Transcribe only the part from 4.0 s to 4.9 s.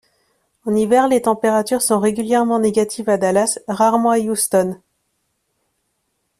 à Houston.